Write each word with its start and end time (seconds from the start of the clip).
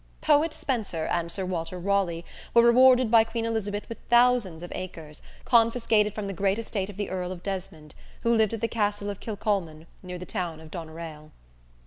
Poet 0.21 0.51
Spenser 0.51 1.05
and 1.05 1.31
Sir 1.31 1.45
Walter 1.45 1.77
Raleigh 1.77 2.25
were 2.55 2.63
rewarded 2.63 3.11
by 3.11 3.23
Queen 3.23 3.45
Elizabeth 3.45 3.87
with 3.87 3.99
thousands 4.09 4.63
of 4.63 4.71
acres, 4.73 5.21
confiscated 5.45 6.15
from 6.15 6.25
the 6.25 6.33
great 6.33 6.57
estate 6.57 6.89
of 6.89 6.97
the 6.97 7.11
Earl 7.11 7.31
of 7.31 7.43
Desmond, 7.43 7.93
who 8.23 8.33
lived 8.33 8.55
at 8.55 8.61
the 8.61 8.67
castle 8.67 9.11
of 9.11 9.19
Kilcolman, 9.19 9.85
near 10.01 10.17
the 10.17 10.25
town 10.25 10.59
of 10.59 10.71
Doneraile. 10.71 11.29